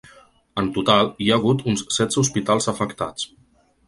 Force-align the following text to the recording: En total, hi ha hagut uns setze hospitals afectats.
En 0.61 0.69
total, 0.77 1.11
hi 1.25 1.29
ha 1.33 1.37
hagut 1.41 1.61
uns 1.71 1.83
setze 1.97 2.21
hospitals 2.21 2.69
afectats. 2.73 3.27